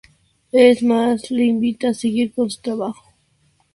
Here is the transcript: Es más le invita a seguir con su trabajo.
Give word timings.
Es 0.51 0.81
más 0.81 1.29
le 1.29 1.45
invita 1.45 1.89
a 1.89 1.93
seguir 1.93 2.33
con 2.33 2.49
su 2.49 2.59
trabajo. 2.59 3.05